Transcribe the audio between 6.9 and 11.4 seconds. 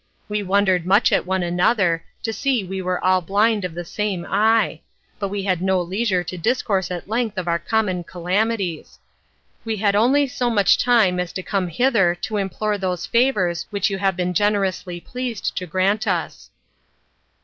length of our common calamities. We had only so much time as